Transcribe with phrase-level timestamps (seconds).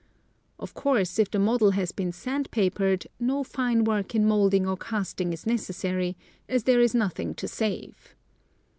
[0.57, 4.75] Of course, if the model has been sand papered, no fine work in moulding or
[4.75, 6.17] casting is necessary,
[6.49, 8.15] as there is nothing to save.